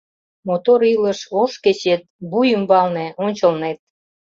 Мотор 0.47 0.79
илыш, 0.93 1.19
ош 1.41 1.53
кечет 1.63 2.01
Вуй 2.29 2.47
ӱмбалне, 2.55 3.07
ончылнет. 3.25 3.77